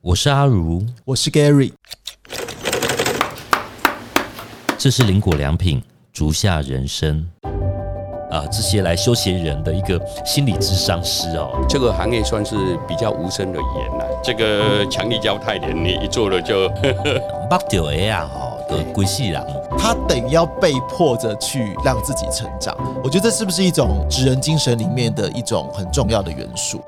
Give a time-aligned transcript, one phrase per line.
[0.00, 1.72] 我是阿如，我是 Gary，
[4.78, 5.82] 这是林果良品
[6.12, 7.28] 竹下人生
[8.30, 11.50] 啊，这些来修鞋人的一个心理智商师哦。
[11.68, 12.54] 这个行业算是
[12.86, 14.20] 比较无声的言了。
[14.22, 16.68] 这个强力胶太黏，你一做了就
[17.50, 19.44] 目掉的啊，吼，的归细人。
[19.76, 22.72] 他等于要被迫着去让自己成长。
[23.02, 26.80] 我觉得这是不是一种职人精神里面的一种很重要的元素？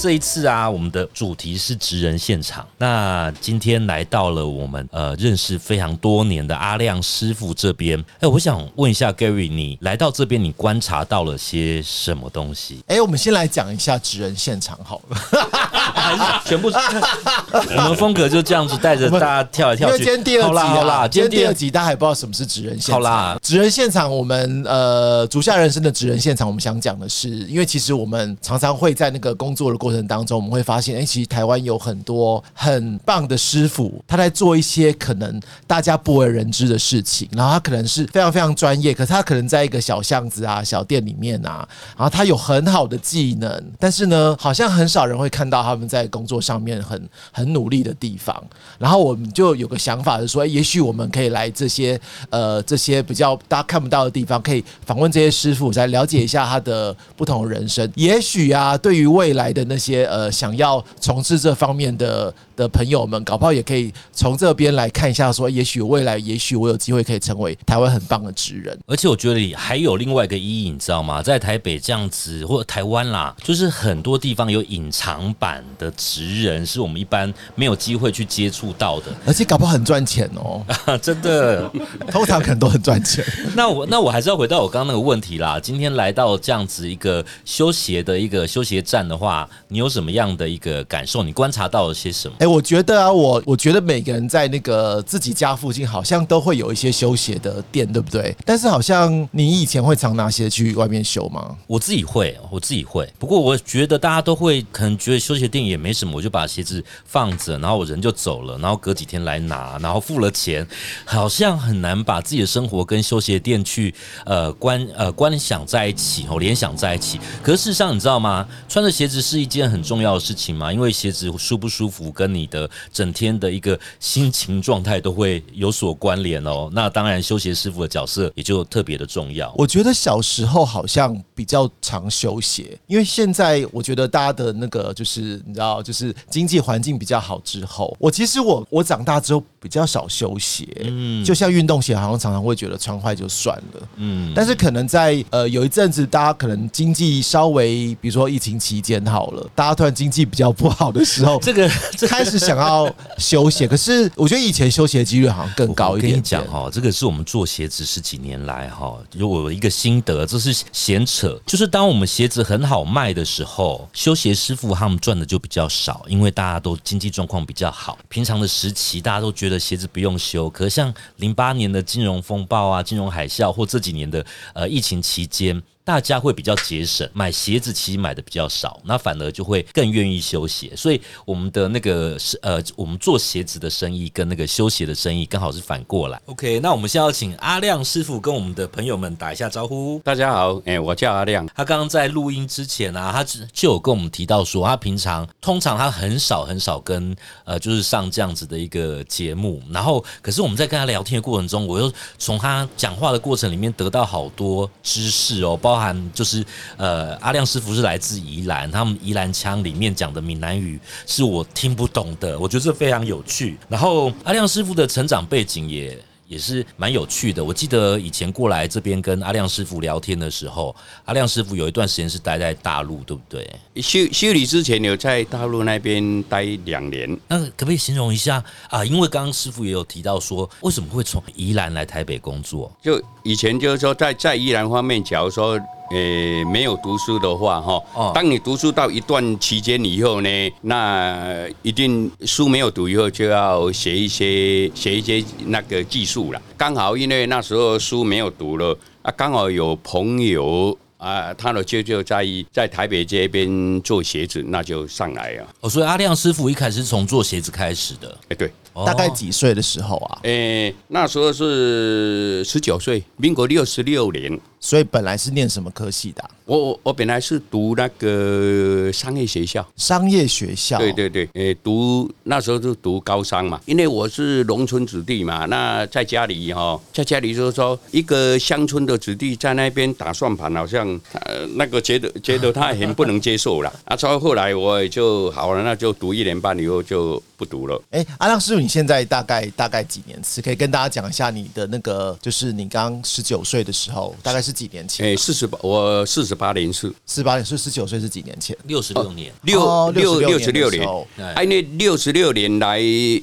[0.00, 2.66] 这一次啊，我们的主题是职人现场。
[2.78, 8.02] 那今天来到了我们呃认识非常多年的阿亮师傅这边。
[8.18, 12.82] 哎，我想问一下 Gary，你来到这边，你观察到了些什么东西？
[12.86, 16.70] 哎，我们先来讲一下职人现场好了， 全部？
[17.52, 19.92] 我们风格就这样子，带着大家跳来跳去。
[19.92, 22.94] 因为今天第二集好啦，今天第二集大家还不知道什么是职人现场。
[22.94, 48.40] 好啦，职人现场，我们呃足下人生的职人现场，我们想讲的是，因为其实我们常常会在那个工作的过过程当中，我们会发现，哎，其实台湾有很多很棒的师傅，他在做一些可能大家不为人知的事情，然后他可能是非常非常专业，可是他可能在一个小巷子啊、小店里面啊，然后他有很好的技能，但是呢，好像很少人会看到他们在工作上面很很努力的地方。
[48.78, 57.90] 然后我们就有个想法，是说，也许我们可以来这些呃这些比较大家看不到的地方，可以访问这些师傅，再了解一下他的不同的人生。
[57.96, 68.78] 也许啊，对于未来的那些呃想要从事这方面的的朋友们，搞不好也可以从这边来看一下，说，也许未来，也许我有机会可以成为台湾很棒的职人。
[68.86, 71.22] 而且我觉得还有另外一个意义，你知道吗？
[71.22, 80.62] 在台北这样子，或者台湾啦，就是很多地方有隐藏版的职人，是我们一般没有机会去接触到的，而且搞不好很赚钱哦，
[81.00, 81.70] 真的，
[82.10, 83.24] 通常可能都很赚钱。
[83.56, 85.58] 那我那我还是要回到我刚刚那个问题啦。
[85.58, 91.22] 今天来到这样子一个休鞋的一个休鞋站的话，你有什么样的一个感受？
[91.22, 92.34] 你观察到了些什么？
[92.40, 98.34] 哎，我觉得啊，我我觉得每个人在那个自己家附近，好像都会有一些修鞋的店，对不对？
[98.44, 101.56] 但是好像你以前会常拿鞋去外面修吗？
[101.66, 103.08] 我自己会，我自己会。
[103.18, 110.66] 不过我觉得大家都会，可能觉得修鞋店也没什么，我就把鞋子放着，然后我人就走了，然后隔几天来拿，然后付了钱，
[111.04, 113.94] 好像很难把自己的生活跟修鞋店去
[114.24, 117.20] 呃关呃关想在一起哦，联想在一起。
[117.42, 118.46] 可是事实上，你知道吗？
[118.68, 126.70] 穿着鞋子是一件很重要的事情嘛，因为鞋子舒不舒服跟你你的整天的一个心情状态都会有所关联哦。
[126.72, 129.52] 那当然，修鞋师傅的角色也就特别的重要。
[129.56, 151.68] 我觉得小时候好像比较常修鞋，因为现在我觉得大家的那个就是你知道，就是经济环境比较好之后，我其实我我长大之后比较少修鞋，嗯，就像运动鞋，好像常常会觉得穿坏就算了，嗯，但是可能在呃有一阵子，大家可能经济稍微，比如说疫情期间好了，大家突然经济比较不好的时候， 这个
[152.08, 156.12] 开始想要修鞋， 可是我觉得以前修鞋的几率好像更高一点。
[156.12, 167.98] 跟你讲哈，这个是我们做鞋子十几年来哈，如果一个心得，这是闲扯，就是当我们鞋子很好卖的时候，修鞋师傅他们赚的就比较少，因为大家都经济状况比较好。
[168.08, 174.24] 平常的时期，大家都觉得的鞋子不用修，可是像零八年的金融风暴啊、金融海啸，或这几年的
[174.54, 175.62] 呃疫情期间。
[175.82, 180.70] 大家会比较节省，买鞋子其实买的比较少，那反而就会更愿意修鞋。
[180.76, 186.20] 所以我们的那个是呃，我们做鞋子的生意跟那个修鞋的生意刚好是反过来。
[186.26, 190.00] OK，那我们现在要请阿亮师傅跟我们的朋友们打一下招呼。
[190.04, 191.44] 大家好，哎，我叫阿亮。
[191.56, 199.60] 他刚刚在录音之前啊，他只就有跟我们提到说，他平常通常他很少很少跟呃，就是上这样子的一个节目。
[199.70, 205.69] 然后，可是我们在跟他聊天的过程中，我又从他讲话的过程里面得到好多知识哦，包。
[205.76, 206.44] 含就是
[206.76, 213.58] 呃，阿亮师傅是来自宜兰，他们宜兰腔里面讲的闽南语是我听不懂的，我觉得这非常有趣。
[213.68, 217.42] 然后阿亮师傅的成长背景也也是蛮有趣的。
[217.44, 223.44] 我记得以前过来这边跟阿亮师傅聊天的时候，阿亮师傅有一段时间是待在大陆，对不对？
[223.82, 227.18] 修修理之前有在大陆那边待两年。
[227.26, 228.84] 那可不可以形容一下啊？
[228.84, 232.70] 因为刚刚师傅也有提到说，为什么会从宜兰来台北工作？
[232.80, 235.58] 就以前就是说，在在依然方面，假如说。
[235.92, 240.28] 诶，没有读书的话，哈，当你读书到一段期间以后呢，
[240.60, 246.40] 那一定书没有读以后，就要学一些学一些那个技术了。
[246.56, 255.48] 刚好因为那时候书没有读了，啊，刚好有朋友啊，他的舅舅在在台北这边做鞋子，那就上来啊。
[255.60, 258.14] 哦，所以阿亮师傅一开始从做鞋子开始的。
[258.28, 258.52] 哎，对，
[258.86, 260.20] 大概几岁的时候啊？
[260.24, 264.38] 诶，那时候是十九岁，民国六十六年。
[264.60, 269.66] 所以本来是念什么科系的啊、我我我本来是读那个商业学校。
[269.76, 270.78] 商业学校。
[270.78, 287.82] 对对对，诶，读那时候就读高商嘛，因为我是农村子弟嘛，那在家里哈、在家里就是说一个乡村的子弟在那边打算盘，好像呃那个觉得觉得他很不能接受了，啊，所以后来我也就好了，那就读一年半以后就不读了。
[287.88, 290.42] 哎，阿亮师傅，你现在大概大概几年次？
[290.42, 295.06] 可以跟大家讲一下你的那个，就是你刚十九岁的时候，大概是几年前？
[295.06, 298.54] 哎，四十八，我四十八年是十八年，是十九岁是几年前？
[298.64, 300.86] 六十六年，六哦六六十六年
[301.34, 302.78] 哎，那六十六年来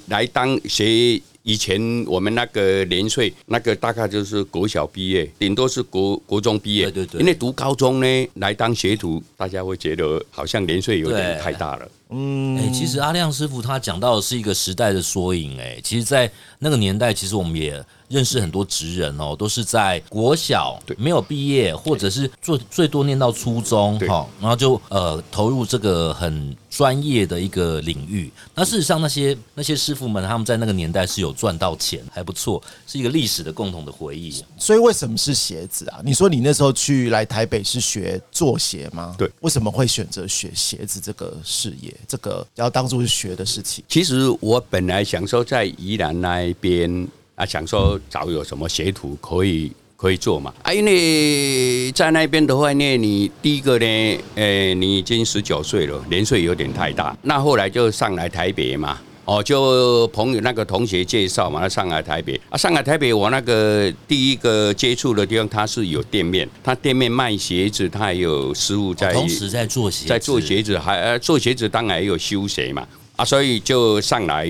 [0.07, 1.21] 来当学。
[1.43, 6.91] 以前我们那个年岁，那个大概就是国小毕业，顶多是国国中毕业。
[6.91, 11.87] 对对对因为读高中呢，来当学徒，大家会觉得好像年岁有点太大了。
[12.09, 15.59] 嗯哎、其实阿亮师傅他讲到的是一个时代的缩影。
[15.59, 28.31] 哎，其实，在那个年代，其实我们也认识很多职人哦，都是在国小对没有毕业，或者是最最多念到初中对哈，然后就呃投入这个很专业的一个领域。
[28.55, 34.33] 那事实上，那些那些师傅们，他们在那个年代是有赚到钱，还不错，是一个历史的共同的回忆。
[34.57, 35.99] 所以为什么是鞋子啊？
[36.03, 39.15] 你说你那时候去来台北是学做鞋吗？
[39.17, 41.93] 对，为什么会选择学鞋子这个事业？
[42.07, 43.83] 这个要当做是学的事情？
[43.87, 47.07] 其实我本来想说在宜兰那一边
[47.37, 57.15] 啊，想说找有什么学徒可以可以做嘛啊，因为在那边的话呢，你第一个呢，呃，你已经十九岁了，年岁有点太大。
[57.21, 58.99] 那后来就上来台北嘛。
[59.25, 72.87] 哦，就朋友那个同学介绍嘛，他上来台北啊，上来台北，我那个第一个接触的地方，他是有店面，他店面卖鞋子，他也有师傅在，哦同时在做鞋子，在做鞋子，还呃做鞋子当然也有修鞋嘛。
[73.17, 74.45] 啊，所以就上来，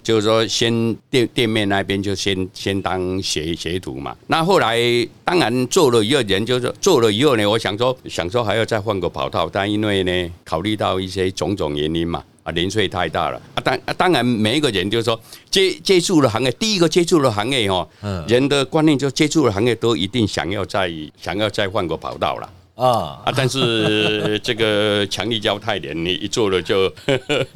[0.00, 4.16] 就是说先店店面那边就先先当学学徒嘛。
[4.28, 4.78] 那后来
[5.24, 13.58] 当然做了以后，人就是做了以后呢，我想说想说还要再换个跑道，但因为呢考虑到一些种种原因嘛，啊年岁太大了啊。
[13.60, 15.20] 当啊当然每一个人就是说
[15.50, 20.88] 接接触了行业，第一个接触了行业哦，嗯人的观念就接触了行业都一定想要再
[21.20, 22.48] 想要再换个跑道了。
[22.74, 26.86] 啊，啊，但是这个强力胶太黏，你一做了就，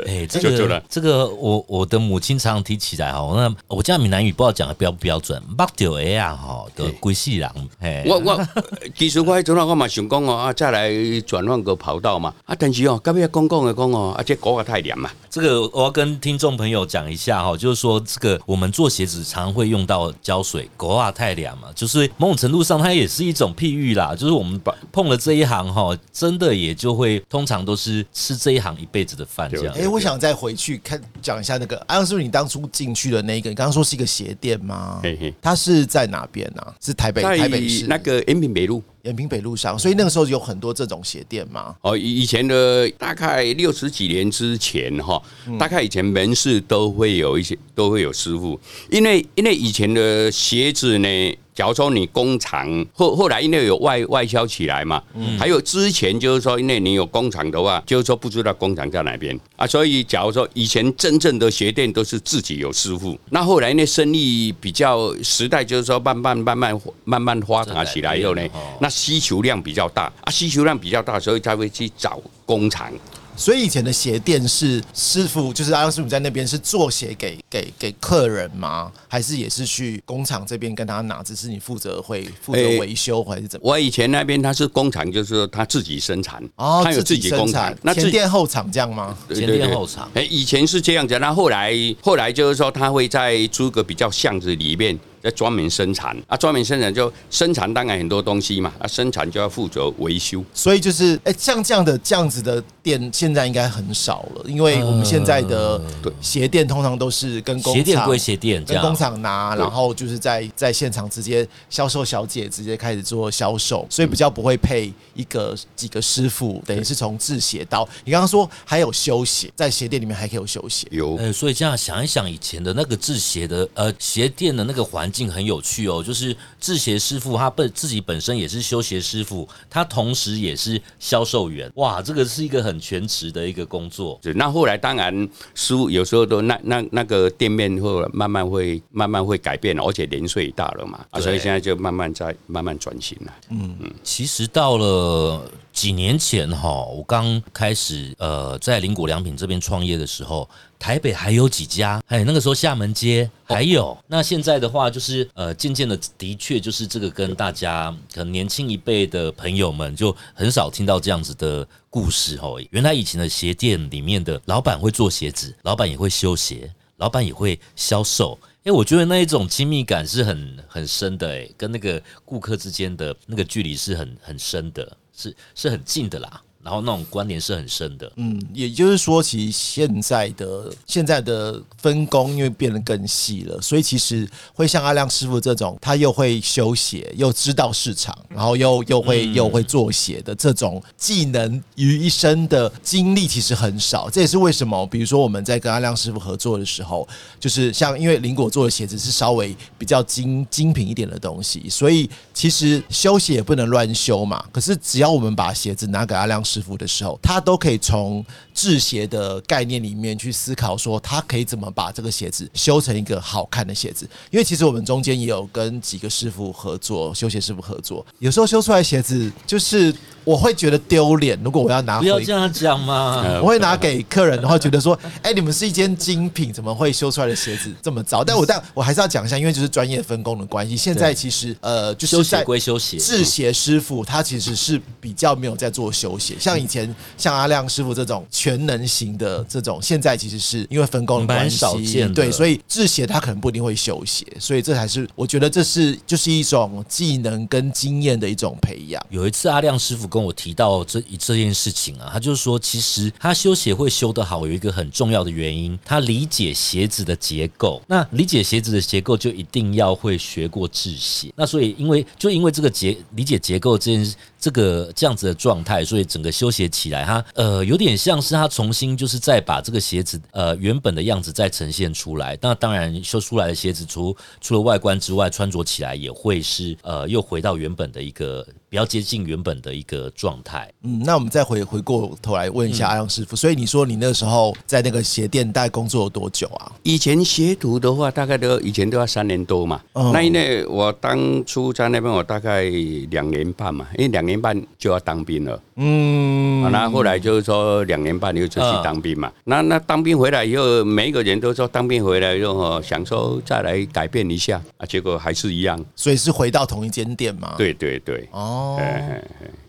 [0.06, 0.82] 哎、 这个就做了。
[0.90, 8.48] 这个我我的母亲常常提起来哈，那我家闽南语不知道讲的标不标准，目掉的啊哈的归细人，哎，我我
[8.94, 10.90] 其实我迄阵啊，我嘛想讲哦，啊，再来
[11.22, 29.88] 转换个跑道嘛，啊，但是哦，到尾讲讲的讲哦，啊，这股啊太黏嘛，这个我要跟听众朋友讲一下哈，就是说这个我们做鞋子常会用到胶水，狗啊太黏嘛，就是某种程度上它也是一种譬喻啦，就是我们把碰了这一行哈，真的也就会通常都是吃这一行一辈子的饭这样哎、。
[29.88, 35.00] 我想再回去看讲一下那个阿亮师傅，你当初进去的那个，你刚刚说是一个鞋店吗？
[35.02, 36.74] 嘿嘿，它是在哪边呢、啊？
[36.80, 38.82] 是台北在台北市那个延平北路。
[39.06, 41.74] 延平北路上，所以那个时候有很多这种鞋店嘛？
[41.80, 45.22] 哦，以以前的大概六十几年之前哈，
[45.58, 48.60] 大概以前门市都会有一些都会有师傅，
[48.90, 51.38] 因为因为以前的鞋子呢。
[51.56, 55.02] 假如说你工厂后后来因为有外外销起来嘛，
[55.38, 68.46] 还有之前就是说，因为你有工厂的话，就是说不知道工厂在哪边啊，所以假如说以前真正的鞋店都是自己有师傅，那后来那生意比较时代就是说慢慢慢慢慢慢发达起来以后呢
[68.82, 72.90] 那需求量比较大啊，需求量比较大，所以才会去找工厂。
[73.38, 78.90] 所以以前的鞋店是师傅，就是阿亮师傅在那边是做鞋给给给客人吗？
[79.08, 81.22] 还是也是去工厂这边跟他拿？
[81.22, 83.68] 只是你负责会负责维修还是怎么？
[83.68, 89.14] 我以前那边他是工厂，就是他自己生产，哦，他有自己生工厂，，那自前店后厂这样吗？
[89.28, 94.98] 前店后厂哎，以前是这样子，那后来后来就是说他会在租个比较巷子里面。
[95.26, 100.44] 在专门生产啊，专门生产就生产当然很多东西嘛，啊，生产就要负责维修。
[100.52, 108.96] 所以就是，哎、像这样的这样子的店，现在应该很少了，因为我们现在的对鞋店通常都是跟工厂鞋店归鞋店，跟工。
[108.96, 120.88] 厂拿，然后就是在在现场直接销售小姐直接开始做销售，所以比较不会配一个几个师傅，等于是从制鞋到你刚刚说还有修鞋，在鞋店里面还可以有修鞋。
[120.90, 134.20] 有呃，所以这样想一想，以前的那个制鞋的呃鞋店的那个环境很有趣哦，就是制鞋师傅他本自己本身也是修鞋师傅，他同时也是销售员，哇，这个是一个很全职的一个工作。
[134.22, 143.32] 是那后来当然师傅有时候都那那那个店面会慢慢会慢慢会改变了，而且年岁大了嘛，啊，所以现在就慢慢在慢慢转型了。
[143.50, 153.96] 嗯嗯其实到了几年前哈，我刚开始呃在林果良品这边创业的时候，台北还有几家，哎，那个时候厦门街还有。
[154.06, 162.62] 那现在的话，就是呃渐渐的，的确就是这个跟大家可能年轻一辈的朋友们就很少听到这样子的故事哦。
[162.70, 168.38] 原来以前的鞋店里面的老板会做鞋子，老板也会修鞋，老板也会销售。
[168.64, 176.42] 哎，我觉得那一种亲密感是很很深的，哎，跟那个顾客之间的那个距离是很很深的，是是很近的啦。
[176.66, 194.10] 然后那种关联是很深的，嗯，也就是说，其实现在的现在的分工因为变得更细了，所以其实会像阿亮师傅这种，他又会修鞋，又知道市场，然后又又会又会做鞋的这种技能于一身的经历，其实很少。
[194.10, 197.06] 这也是为什么，比如说我们在跟阿亮师傅合作的时候，
[197.38, 204.44] 就是像因为林果做的鞋子是稍微比较精精品一点的东西，所以其实修鞋也不能乱修嘛。
[204.50, 206.55] 可是只要我们把鞋子拿给阿亮师。
[206.56, 208.24] 师傅的时候，他都可以从
[208.56, 214.08] 制鞋的概念里面去思考，说他可以怎么把这个鞋子修成一个好看的鞋子。
[214.30, 219.94] 因为其实我们中间也有跟几个师傅合作，修鞋师傅合作，有时候修出来鞋子就是。
[220.26, 223.22] 我会觉得丢脸，如果我要拿，不要这样讲嘛。
[223.40, 228.24] 我会拿给客人的话，觉得说，哎，你们是一间精品，怎么会修出来的鞋子这么糟？
[228.24, 230.76] 但我但我还是要讲一下，因为就是专业分工的关系。
[230.76, 249.04] 现在其实呃，就是修鞋归修鞋，制鞋师傅他其实是比较没有在做修鞋，像以前像阿亮师傅这种全能型的这种，现在其实是因为分工的关系，对，所以制鞋他可能不一定会修鞋，所以这才是我觉得这是就是一种技能跟经验的一种培养。
[249.10, 250.06] 有一次阿亮师傅。
[250.06, 257.82] 跟我提到这这件事情啊，他就是说，其实他修鞋会修得好，有一个很重要的原因，他理解鞋子的结构。
[257.88, 261.32] 那理解鞋子的结构，就一定要会学过制鞋。
[261.34, 272.38] 那所以，因为就因为这个结理解结构这件这个这样子的状态，所以整个修鞋起来，它呃有点像是它重新就是再把这个鞋子呃原本的样子再呈现出来。
[272.40, 278.46] 那当然修出来的鞋子，除除了外观之外，穿着起来也会是呃又回到原本的一个。
[278.76, 280.70] 比较接近原本的一个状态。
[280.82, 283.34] 嗯，那我们再回回过头来问一下阿阳师傅。
[283.34, 286.70] 所以你说你那时候在那个鞋店大概工作了多久啊？
[286.82, 289.80] 以前学徒的话，大概都以前都要三年多嘛。
[290.12, 292.64] 那因为我当初在那边，我大概
[293.10, 295.58] 两年半嘛，因为两年半就要当兵了。
[295.76, 299.30] 嗯，那后来就是说两年半又出去当兵嘛。
[299.44, 305.78] 那那当兵回来以后，每一个人都说当兵回来以后想说再来改变一下啊，结果还是一样。
[305.94, 307.54] 所以是回到同一间店吗？
[307.58, 308.28] 对对对。
[308.32, 308.76] 哦。
[308.78, 309.22] 哦，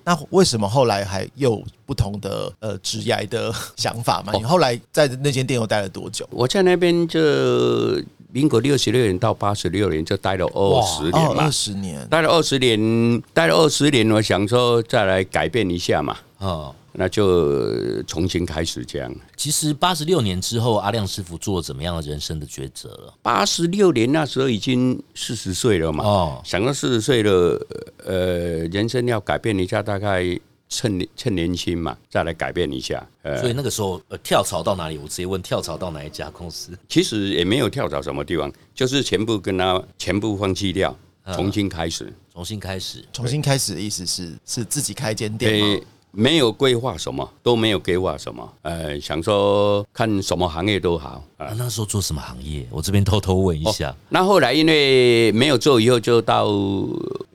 [0.06, 4.32] 那为什么后来还有不同的呃职业的想法嘛？
[4.34, 6.26] 你后来在那间店又待了多久？
[6.32, 7.20] 我在那边就
[8.32, 16.76] 民国六十六年到八十六年，就待了二十年嘛，二十年，待了二十年，待了二十年，我想说再来改变一下嘛，哦。
[17.00, 19.16] 那就重新开始这样。
[19.36, 23.14] 其实八十六年之后，阿亮师傅做了怎么样的人生的抉择了？
[23.22, 26.04] 八十六年那时候已经四十岁了嘛。
[26.04, 27.64] 哦，想到四十岁了，
[28.04, 30.24] 呃，人生要改变一下，大概
[30.70, 33.06] 趁趁年轻嘛，再来改变一下。
[33.24, 34.98] 呃，所以那个时候呃，跳槽到哪里？
[34.98, 36.78] 我直接问跳槽到哪一家公司？
[36.90, 40.96] 其实也没有跳槽什么地方，就是全部跟他全部放弃掉，
[41.34, 45.86] 重新开始，重新开始，重新开始的意思是是自己开间店吗？
[46.12, 48.54] 没有规划什么，都没有规划什么。
[48.64, 51.24] 呃，想说看什么行业都好。
[51.38, 52.66] 啊，那时候做什么行业？
[52.72, 53.96] 我这边偷偷问一下。
[54.10, 56.48] 那后来因为没有做，以后就到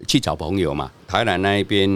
[0.09, 0.91] 去找朋友嘛。
[1.07, 1.89] 台南那一边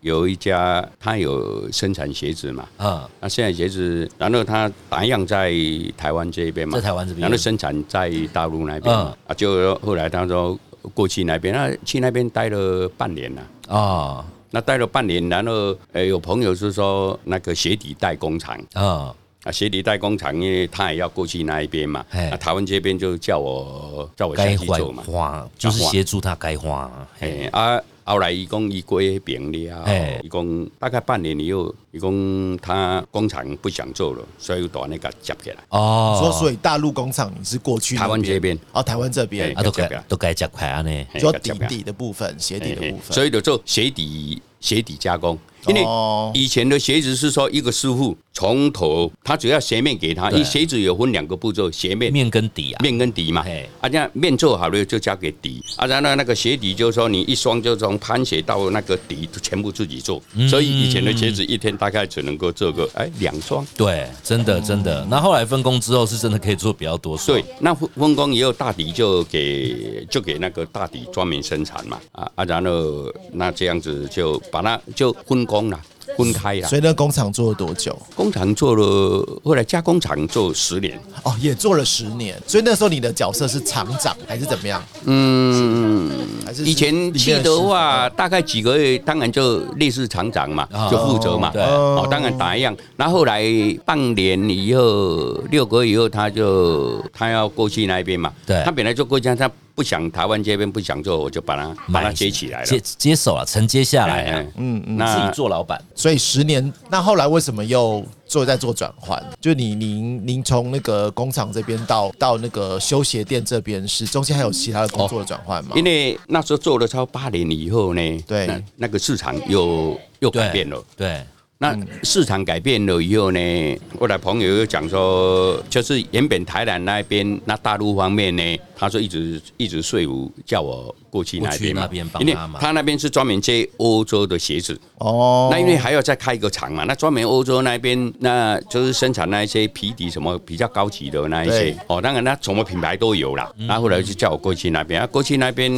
[0.00, 2.68] 有一家，他有生产鞋子嘛。
[2.76, 5.52] 啊，那生产鞋子，然后他打样在
[5.96, 8.94] 台湾这边嘛，在台湾这边，然后生产在大陆那边。
[8.94, 10.58] 啊，就后来他说
[10.94, 13.76] 过去那边，那去那边待了半年了。
[13.76, 14.24] 啊。
[14.52, 19.14] 那待了半年，然后呃，有朋友是说那个鞋底代工厂啊，
[19.44, 26.90] 啊，鞋底代工厂，因为他也要过去那一边嘛，那台湾这边就叫我叫我下去做嘛，花就是协助他该花。
[27.20, 27.80] 哎啊，
[28.10, 35.56] 后来一共一归平了，一共大概半年以后，一共他工厂不想做了，所以把那个接起来。
[35.68, 45.38] 哦，说所以大陆工厂你是过去台湾这边，哦，台湾这边啊，都改都改接快啊呢，做底底的部分，鞋底的部分，所以就做鞋底鞋底加工。
[45.66, 45.84] 因为
[46.32, 52.12] 以前的鞋子是说一个师傅从头，他只要鞋面给他，因为鞋子有分两个步骤，鞋面。
[52.12, 53.42] 面跟底啊，面跟底嘛。
[53.42, 60.48] 嘿，啊，这样面做好了就交给底，啊，然后那个鞋底就是说你一双就从攀鞋到那个底就全部自己做，嗯。
[60.48, 63.66] 所以以前的鞋子一天大概只能够做个哎两双。
[63.76, 65.06] 对，真的真的。
[65.10, 67.36] 那后来分工之后，是真的可以做比较多双。
[67.36, 75.80] 对，那分分工以后，大底就给就给那个大底专门生产嘛，啊啊，然后那这样子就把它就分工了，
[76.16, 76.68] 分开了。
[76.68, 77.96] 所以那工厂做了多久？
[78.14, 82.40] 工厂做了，后来加工厂做十年，哦，也做了十年。
[82.46, 84.82] 所以那时候你的角色是厂长还是怎么样？
[85.04, 86.10] 嗯，
[86.44, 91.50] 还是以前去的话，大概几个月，当然就类似厂长嘛啊，就负责嘛。
[91.50, 92.76] 对哦，当然打一样。
[92.96, 93.42] 然后后来
[93.84, 98.32] 半年以后，六个月以后，他就他要过去那边嘛。
[98.46, 102.66] 对他本来就过去，他不想台湾这边不想做，我就把它把它接起来了。
[102.66, 104.98] 接接手了，承接下来啊哎，嗯嗯。
[104.98, 105.82] 自己做老板。
[105.94, 109.18] 所以十年，那后来为什么又做在做转换？
[109.40, 115.70] 就你您您从那个工厂这边到到那个修鞋店这边，是中间还有其他的工作的转换吗？
[115.74, 120.84] 因为那时候做了超八年以后呢，对那那个市场又又改变了。
[120.94, 121.24] 对，
[121.56, 128.42] 那市场改变了以后呢，后来朋友又讲说，就是原本台南那边，那大陆方面呢，
[128.80, 131.76] 他说一直一直说服叫我过去那边
[132.20, 143.52] 因为他他那边是专门接欧洲的鞋子，哦，那因为还要再开一个厂嘛，那专门欧洲那边，那就是生产那一些皮底什么比较高级的那一些哦，当然那什么品牌都有啦。
[143.68, 145.70] 然后后来就叫我过去那边，啊，过去那边，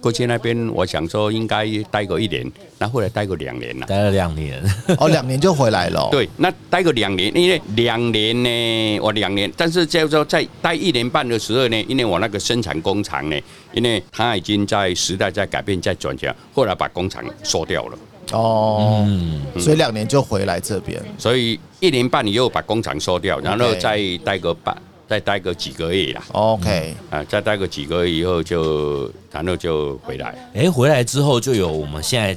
[0.00, 3.86] 过去那边，我想说应该待个一年，那后来待个两年了。
[3.86, 4.60] 待了两年。
[4.98, 6.08] 哦，两年就回来了哦。
[6.12, 13.38] 对，那待个两年，因为两年呢，我两年，但是叫做在待一年半的时候呢，因为我那个生产工厂呢，
[13.72, 17.98] 因为它已经在时代在改变，在转型，后来把工厂收掉了，
[18.32, 20.98] 哦，嗯，所以两年就回来这边。
[21.18, 24.74] 所以一年半以后把工厂收掉，然后再待个半，
[25.06, 30.34] 再待个几个月啦，OK，啊，再待个几个月以后就，然后就回来。
[30.54, 32.34] 哎，回来之后就有我们现在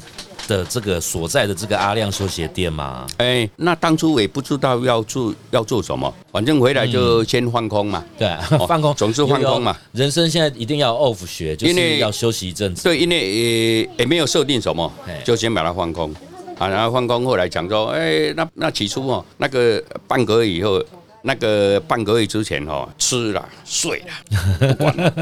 [0.51, 3.07] 的这个所在的这个阿亮修鞋店嘛？
[3.17, 8.03] 哎，那当初我也不知道要做要做什么，反正回来就先放空嘛。
[8.17, 9.73] 对啊，放空总是放空嘛。
[9.93, 12.83] 人生现在一定要 off 学，就因为是要休息一阵子。
[12.83, 16.13] 对，因为也也没有设定什么嘿，就先把它放空
[16.59, 20.83] 啊，然后放空，后来讲说，哎，那那起初哦，那个半个月以后。
[21.23, 25.13] 那个半个月之前哦，吃了睡了，不管了。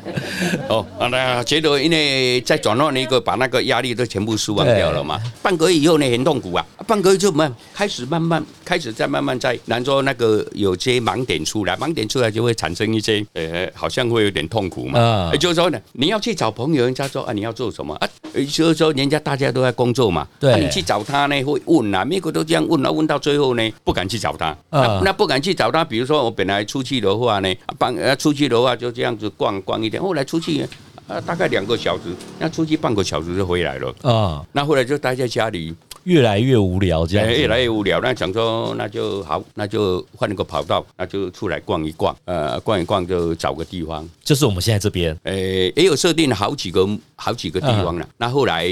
[0.68, 5.20] 哦，啊，那觉得因为在转换那个，把那个压力都全部释放掉了嘛。
[5.42, 6.64] 半个月以后呢，很痛苦啊。
[6.86, 14.98] 半个月就慢开始慢慢开始在慢慢在，然后那个有些盲点出来，盲点出来就会产生一些呃，好像会有点痛苦嘛。
[15.00, 18.08] 啊就是说呢，你要去找朋友，人家说啊，你要做什么啊？
[18.32, 24.56] 呃就是说人家大家都在工作嘛，对啊你去找他呢会问啊，每个都这样问啊，问到最后呢不敢去找他，
[25.02, 25.84] 那不敢去找他。
[25.84, 30.66] 比如说我本来出去的话呢，半呃出去的话就这样子逛逛一天，后来出去
[31.06, 32.04] 啊大概两个小时，
[32.38, 33.94] 那出去半个小时就回来了。
[34.02, 35.74] 啊，那后来就待在家里，
[36.04, 38.00] 越来越无聊这样越来越无聊。
[38.00, 44.08] 那想说那就好，那就换一个跑道，那就出来逛一逛，呃，逛一逛就找个地方。
[44.22, 48.08] 就是我们现在这边呃，也有设定好几个好几个地方了。
[48.16, 48.66] 那后来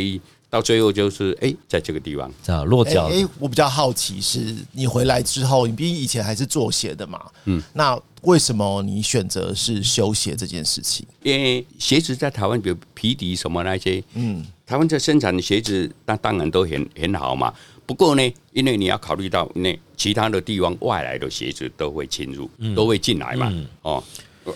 [0.51, 3.07] 到最后就是，哎，在这个地方，这样落哎、脚。
[3.09, 11.07] 哎我比较好奇是，你回来之后，你毕竟以前还是做鞋的嘛，嗯，那为什么你选择是修鞋这件事情？
[11.23, 17.53] 因为鞋子在台湾，比如皮底什么那些，嗯，台湾在生产的鞋子，那当然都很很好嘛。
[17.85, 23.49] 不过呢，因为你要考虑到，那其他的地方外来的鞋子都会侵入，都会进来嘛。
[23.51, 23.67] 嗯。
[23.83, 24.05] 哦，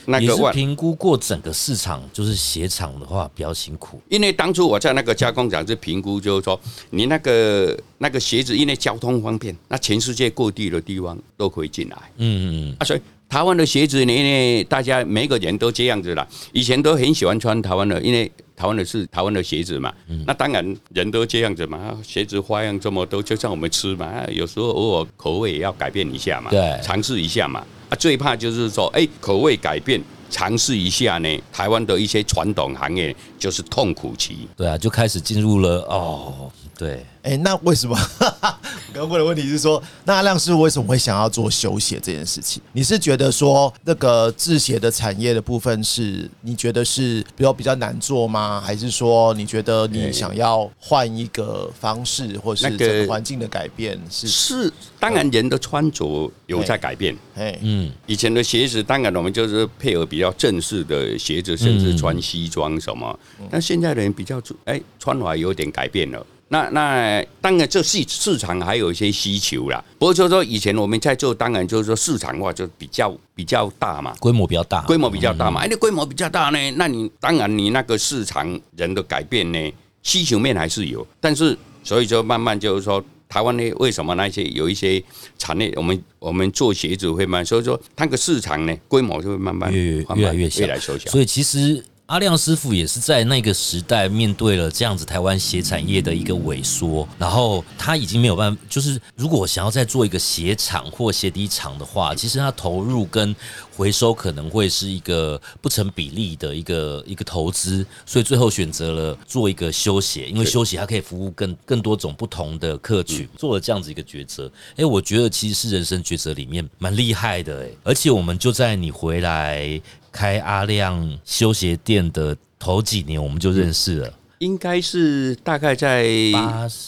[0.07, 4.01] 那个外，评估过整个市场，就是鞋厂的话比较辛苦。
[4.09, 6.59] 因为当初我在那个加工厂是评估，就是说
[6.91, 11.97] 你那个那个鞋子，因为交通方便，那全世界各地的地方都可以进来。
[12.17, 19.93] 嗯嗯啊，所以台湾的鞋子呢，因为大家每个人都这样子啦，以前都很喜欢穿台湾的，因为台湾的是台湾的鞋子嘛。
[20.27, 27.65] 那当然人都这样子嘛，啊鞋子花样这么多，就像我们吃嘛，啊有时候偶尔口味也要改变一下嘛，对尝试一下嘛。
[27.93, 30.03] 啊，最怕就是说，哎，口味改变。
[30.31, 34.49] 尝试一下呢，台湾的一些传统行业就是痛苦期。
[34.57, 37.95] 对啊，就开始进入了哦，对，哎、那为什么？
[38.93, 42.63] 我刚问的问题是说，那阿亮师为什么会想要做修鞋这件事情？
[42.75, 48.61] 你是觉得说那个制鞋的产业的部分是你觉得是比较比较难做吗？
[48.63, 53.99] 还是说你觉得你想要换一个方式，或是环境的改变？
[54.11, 57.17] 是，是，当然人的穿着有在改变。
[57.35, 63.19] 哎，嗯，以前的鞋子，当然我们就是配合比较正式的鞋子，甚至穿西装什么。
[63.51, 66.27] 但现在的人比较注哎，穿法有点改变了。
[66.53, 69.83] 那那当然这市市场还有一些需求啦。
[69.99, 75.63] 不过就是说以前我们在做，当然就是说市场化就比较比较大嘛，规模比较大，规模比较大嘛。
[75.63, 83.03] 哎，你规模比较大呢，那你当然你那个市场人的改变呢，需求面还是有，但是所以就慢慢就是说。
[83.33, 83.73] 台湾呢？
[83.79, 85.03] 为什么那些有一些
[85.39, 91.11] 产业，我们我们做鞋子会慢，所以说它个市场呢，规模就会慢慢越越来越小，越来越小。
[91.11, 91.83] 所以其实。
[92.13, 103.35] 阿亮师傅也是在那个时代面对了这样子台湾鞋产业的一个萎缩，然后他已经没有办法，就是如果想要再做一个鞋厂或鞋底厂的话，其实他投入跟
[103.75, 114.53] 回收可能会是一个不成比例的一个一个投资，所以最后选择了做一个修鞋，因为修鞋它可以服务更更多种不同的客群，做了这样子一个抉择。
[114.77, 119.81] 哎，我觉得其实是人生抉择里面蛮厉害的哎，而且我们就在你回来。
[120.13, 126.05] 开阿亮修鞋店的头几年，我们就认识了，应该是大概在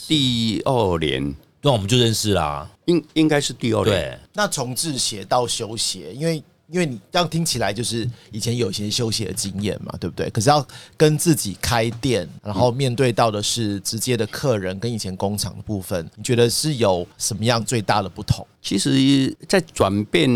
[0.06, 2.70] 第二年，那我们就认识啦。
[2.84, 3.86] 应应该是第二年。
[3.86, 6.42] 对，那从制鞋到修鞋，因为。
[6.74, 10.28] 因为你这样听起来就是以前有一些休息的经验嘛，对不对？
[10.30, 18.44] 可是要跟自己开店，然后面对到的是直接的客人，跟以前工厂的部分，你觉得是有什么样最大的不同？
[18.60, 20.28] 其实，在转变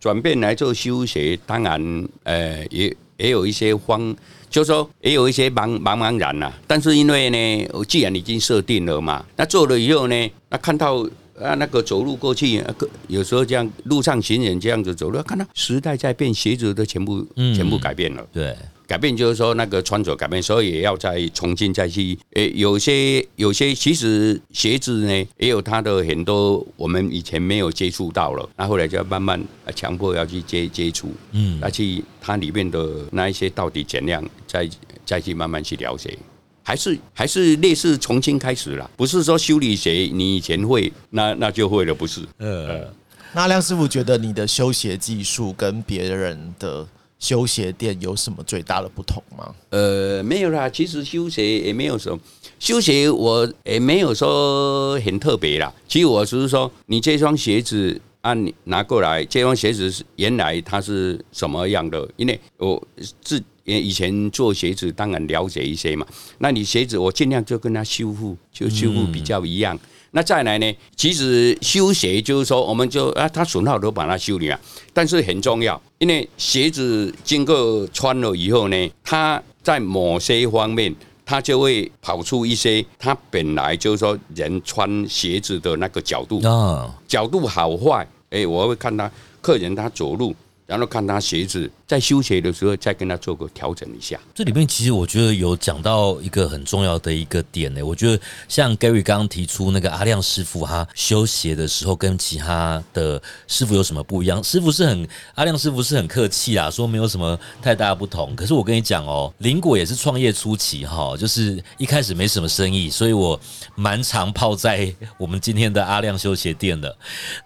[0.00, 4.16] 转变来做休息，当然，呃，也也有一些慌，
[4.48, 6.50] 就说也有一些茫茫茫然呐。
[6.66, 11.06] 但是因为呢，既然已经设定了嘛，那做了以后呢，那看到。
[11.40, 12.62] 啊，那个走路过去，
[13.08, 18.24] 有时候这样路上行人这样子走路，看到时代在变，鞋子都全部全部改变了。
[18.32, 22.16] 对，改变就是说那个穿着改变，所以也要再重新再去。
[22.34, 29.42] 诶，有些有些其实鞋子呢，也有它的很多我们以前没有接触到了，那后来就要慢慢
[29.74, 34.68] 强迫要去接接触，嗯，那去它里面的那一些到底怎样，再
[35.04, 36.16] 再去慢慢去了解。
[36.64, 42.22] 还是还是类似重新开始了，不是说修理鞋你以前会，那那就会了，不是？
[42.38, 42.90] 呃，
[43.34, 46.86] 那亮师傅觉得你的修鞋技术跟别人的
[47.18, 49.54] 修鞋店有什么最大的不同吗？
[49.70, 52.18] 呃，没有啦，其实修鞋也没有什么，
[52.58, 55.72] 修鞋我也没有说很特别啦。
[55.86, 62.08] 其实我只是说，你这双鞋子按你拿过来，这双鞋子是原来它是什么样的？
[62.16, 62.82] 因为我
[63.20, 66.06] 自以前做鞋子，当然了解一些嘛。
[66.38, 69.78] 那你鞋子，我尽量就跟他修复，就修复比较一样。
[70.10, 70.76] 那再来呢？
[70.94, 74.60] 其实修鞋就是说，我们就啊，它损耗都把它修理了。
[74.92, 90.34] 但是很重要，因为鞋子经过穿了以后呢，它在某些方面，它就会跑出一些它本来就是说人穿鞋子的那个角度啊，角度好坏，哎，我会看他客人他走路。
[90.66, 94.18] 然后看他鞋子在修鞋的时候，再跟他做个调整一下。
[94.34, 97.82] 这里面其实我觉得有讲到一个很重要的一个点呢。
[97.82, 98.18] 我觉得
[98.48, 104.42] 像 Gary 刚刚提出那个阿亮师傅，他修鞋的时候跟其他的师傅有什么不一样？
[104.42, 108.34] 师傅是很阿亮师傅是很客气啊，说没有什么太大不同。
[108.34, 113.38] 可是我跟你讲哦，林果也是创业初期哈，就是一开始没什么生意，所以我
[113.74, 116.96] 蛮常泡在我们今天的阿亮修鞋店的。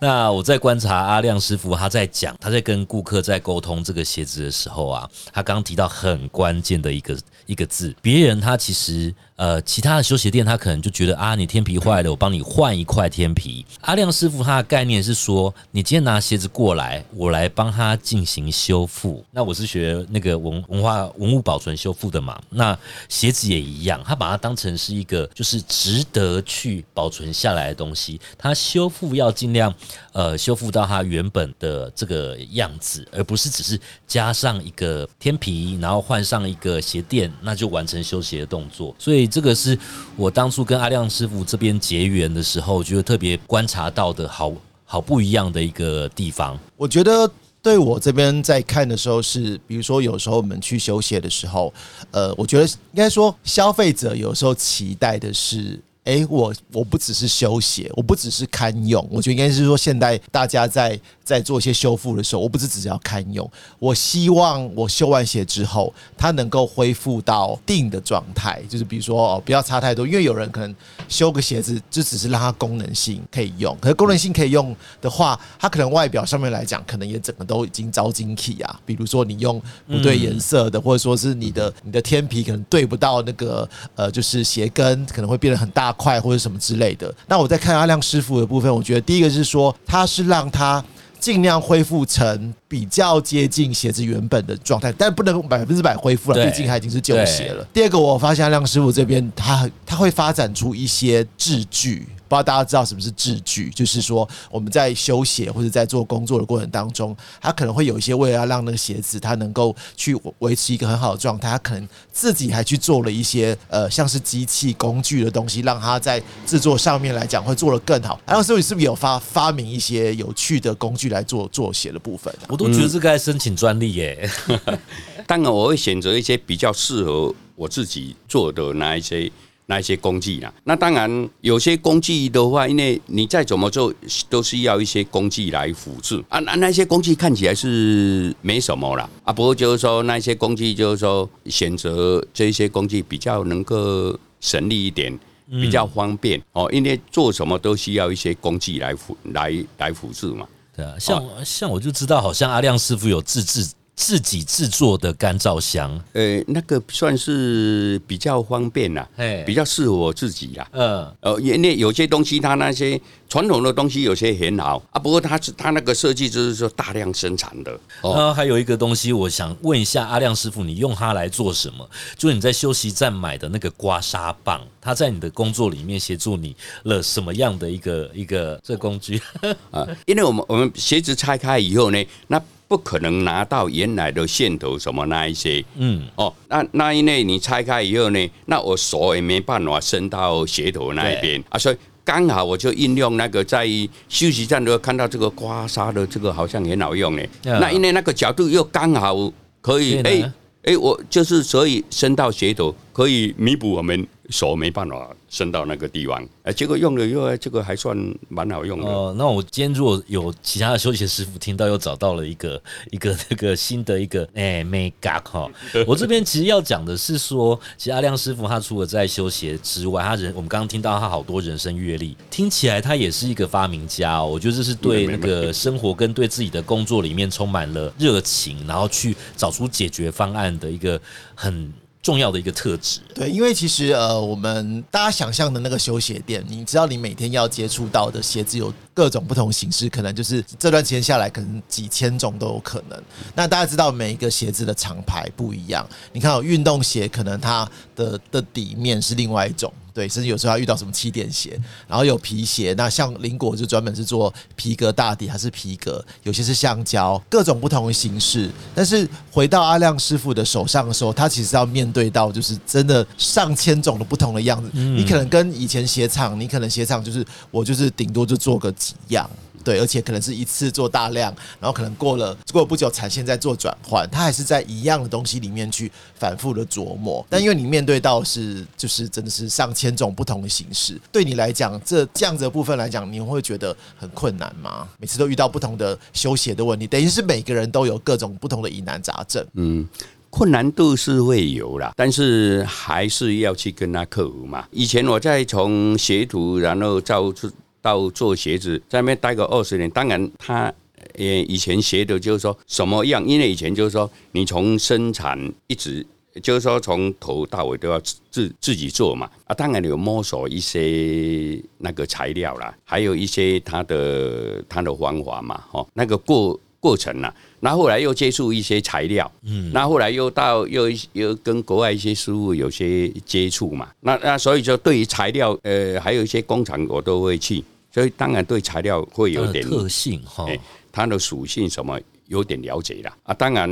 [0.00, 3.02] 那我在观察阿亮师傅，他在讲，他在跟顾。
[3.08, 9.14] 客在沟通这个鞋的时候啊，他刚刚提到很关键的一个一个字，别人他其实。
[9.38, 13.64] 呃，其他的修鞋店他可能就觉得啊，你天皮坏了，我帮你换一块天皮。
[13.82, 19.24] 阿亮师傅他的概念是说，你今天拿鞋子过来，我来帮他进行修复。
[19.30, 22.76] 那我是学那个文文化文物保存修复的嘛，那
[23.08, 28.20] 鞋子也一样，他把它当成是一个就是值得去保存下来的东西。
[28.36, 29.72] 他修复要尽量
[30.10, 38.92] 呃修复到它原本的这个样子，而不是只是加上一个天皮，然后换上一个鞋垫，那就完成修鞋的动作。
[38.98, 39.27] 所以。
[39.28, 39.78] 这个是
[40.16, 44.52] 我当初跟阿亮师傅这边结缘的时候，觉得特别观察到的好
[44.84, 46.58] 好不一样的一个地方。
[46.76, 47.30] 我觉得
[47.62, 51.72] 对我这边在看的时候，是比如说有时候我们去修鞋的时候，
[52.10, 55.80] 呃，我觉得应该说消费者有时候期待的是。
[56.04, 63.46] 哎，我我不只是修鞋，我不只是堪用，我觉得应该是说，现代大家在在做一些修复的时候，我不是只是要堪用，
[63.78, 70.74] 我希望我修完鞋之后，它能够恢复到定的状态，就是比如说哦，不要差太多，因为有人可能
[71.06, 85.92] 修个鞋子就只是让它功能性可以用，可是功能性可以用的话，它可能外表上面来讲，可能也整个都已经招精气啊，比如说你用不对颜色的，或者说是你的你的天皮可能对不到那个呃，就是鞋跟可能会变得很大。
[85.98, 87.12] 块或者什么之类的。
[87.26, 90.82] 那我在看阿亮师傅的部分，我觉得第一个是说，他是让他
[91.18, 97.66] 尽量恢复成比较接近鞋子原本的状态，但不能百分之百恢复了，毕竟它已经是旧鞋了。
[97.72, 102.06] 第二个，我发现亮师傅这边他很他会发展出一些制具。
[102.28, 118.20] 不知道大家知道什么是制具，就是说我们在修鞋或者在做工作的过程当中，它可能会有一些为了要让那个鞋子它能够去维持一个很好的状态，它可能自己还去做了一些呃像是机器工具的东西，让它在制作上面来讲会做得更好。
[118.26, 122.46] 阿亮师傅你是不是有发发明一些有趣的工具来做做鞋的部分、啊？
[122.48, 124.30] 我都觉得这个该申请专利耶。
[125.26, 129.30] 当然我会选择一些比较适合我自己做的那一些。
[129.70, 133.92] 那一些工具啦，那当然有些工具的话，因为你再怎么做，
[134.30, 136.38] 都是要一些工具来辅助啊。
[136.38, 145.16] 那那些工具看起来是没什么啦啊，不过就是说那些工具，就是说选择这些工具比较能够省力一点，
[145.50, 146.66] 比较方便哦。
[146.72, 150.46] 因为做什么都需要一些工具来辅来来辅助嘛。
[150.74, 153.68] 对啊，像像我就知道，好像阿亮师傅有自制。
[153.98, 159.06] 自己制作的干燥箱，呃，那个算是比较方便啦，
[159.44, 160.68] 比较适合我自己啦。
[160.70, 167.76] 嗯，呃，因为有些东西它那些传统的东西有些很好啊，不过它是它那个设计就是说大量生产的。
[168.02, 171.90] 哦，还有一个东西，我想问一下阿亮师傅，你用它来做什么？
[172.16, 179.20] 就是你在休息站买的那个刮痧棒，它在你的工作里面协助你了什么样的一个一个这工具？
[179.72, 191.42] 啊，因为我们我们鞋子拆开以后呢，那不可能拿到原来的线头什么那一些，嗯，哦，那那因为你拆开以后呢，那我手也没办法伸到鞋头那一边。
[191.48, 193.66] 啊，所以刚好我就应用那个在
[194.08, 197.22] 休息站都看到这个刮痧的这个好像很好用呢。
[197.42, 199.16] 那因为那个角度又刚好
[199.62, 200.32] 可以，哎
[200.64, 204.06] 哎，我就是所以伸到鞋头可以弥补我们。
[204.28, 207.96] 手没办法伸到那个地方，哎，结果用了以后，这个还算
[208.28, 208.86] 蛮好用的。
[208.86, 212.60] 哦，那我今天如果有其他的休息师傅听到，又找到了一个
[212.92, 215.50] 一个那个新的一个哎，make up 哈。
[215.86, 224.18] 我这边其实要讲的是说，其实阿亮师傅他除了在修鞋之外，他人我们刚刚听到他好多人生阅历，听起来他也是一个发明家。
[224.18, 224.26] 哦。
[224.26, 231.00] 我觉得这是对那个生活跟对自己的工作里面充满了热情，然后去找出解决方案的一个
[231.34, 231.72] 很。
[232.02, 243.00] 重要的一个特质，对，因为其实呃，我们大家想象的那个修鞋店，你知道你每天要接触到的鞋子有各种不同形式，可能就是这段时间下来，可能几千种都有可能。
[243.36, 249.72] 那大家知道每一个鞋子的厂牌不一样，你看，有运动鞋，可能它的的底面是另外一种。
[249.94, 258.48] 对，甚至有时候要遇到什么气垫鞋，然后有皮鞋，那像林果就专门是做皮革大底还是皮革，有些是橡胶，各种不同的形式。
[258.76, 264.70] 但是回到阿亮师傅的手上的时候，他其实要面对到就是真的上千种的不同的样子。
[264.72, 269.28] 你可能跟以前鞋厂，你可能鞋厂就是我就是顶多就做个几样。
[269.64, 277.26] 对，而且可能是一次做大量，然后可能过了过了不久产线在做转换，它还是在一样的东西里面去反复的琢磨。
[277.28, 284.88] 但因为你面对到是就是真的是上千种不同的形式，对你来讲，这这样子的部分来讲，你会觉得很困难吗？
[284.98, 289.44] 每次都遇到不同的修鞋的问题，等于是每个人都有各种不同的疑难杂症。
[289.54, 289.86] 嗯，
[290.30, 294.66] 困难度是会有啦，但是还是要去跟他克服嘛。
[294.70, 297.50] 以前我在从学徒，然后造出。
[297.88, 300.72] 到做鞋子，在那边待个二十年，当然他
[301.16, 306.04] 也以前学的就是说什么样，因为以前就是说你从生产一直
[306.42, 307.98] 就是说从头到尾都要
[308.30, 327.64] 自自己做嘛啊，当然有摸索一些那个材料啦，还有一些它的它的方法嘛，哦，那个过过程呐，那后来又接触一些材料，嗯，那后来又到又又跟国外一些师傅有些接触嘛，那那所以说对于材料，呃，还有一些工厂我都会去。
[327.92, 330.46] 所以当然对材料会有点特性哈，
[330.92, 333.34] 它的属性什么有点了解了啊。
[333.34, 333.68] 当然